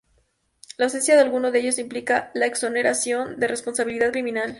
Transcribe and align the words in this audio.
La 0.77 0.85
ausencia 0.85 1.13
de 1.13 1.21
alguno 1.21 1.51
de 1.51 1.59
ellos 1.59 1.77
implica 1.77 2.31
la 2.33 2.47
exoneración 2.47 3.39
de 3.39 3.47
responsabilidad 3.47 4.11
criminal. 4.11 4.49